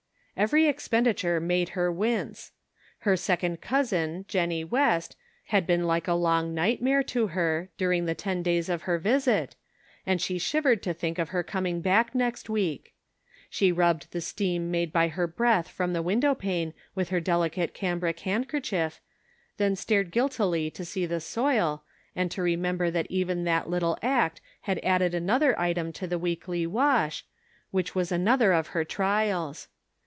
Every 0.37 0.65
expenditure 0.65 1.39
made 1.39 1.69
her 1.77 1.91
wince! 1.91 2.51
Her 2.99 3.15
second 3.15 3.61
cousin 3.61 4.25
Jennie 4.27 4.63
West, 4.63 5.15
had 5.47 5.67
been 5.67 5.85
like 5.85 6.07
a 6.07 6.15
long 6.15 6.55
nightmare 6.55 7.03
to 7.13 7.27
her, 7.27 7.69
during 7.77 8.05
the 8.07 8.15
ten 8.15 8.41
days 8.41 8.67
of 8.67 8.83
her 8.83 8.97
visit, 8.97 9.55
and 10.03 10.19
she 10.19 10.39
shivered 10.39 10.81
to 10.81 10.95
think 10.95 11.19
of 11.19 11.29
her 11.29 11.43
coming 11.43 11.79
back 11.79 12.15
next 12.15 12.49
week. 12.49 12.95
She 13.51 13.71
rub 13.71 13.99
bed 13.99 14.07
the 14.09 14.21
steam 14.21 14.71
made 14.71 14.91
by 14.91 15.09
her 15.09 15.27
breath 15.27 15.67
from 15.67 15.93
the 15.93 16.01
window 16.01 16.33
pane 16.33 16.73
with 16.95 17.09
her 17.09 17.19
delicate 17.19 17.75
cambric 17.75 18.21
hand 18.21 18.49
kerchief, 18.49 18.99
then 19.57 19.75
started 19.75 20.11
guiltily 20.11 20.71
to 20.71 20.83
see 20.83 21.05
the 21.05 21.19
soil, 21.21 21.83
and 22.15 22.31
to 22.31 22.41
remember 22.41 22.89
that 22.89 23.05
even 23.11 23.43
that 23.43 23.69
little 23.69 23.95
act 24.01 24.41
had 24.61 24.79
added 24.81 25.13
another 25.13 25.59
item 25.59 25.93
to 25.93 26.07
the 26.07 26.17
weekly 26.17 26.65
wash, 26.65 27.25
which 27.69 27.93
was 27.93 28.11
another 28.11 28.53
of 28.53 28.67
her 28.69 28.83
trials. 28.83 29.67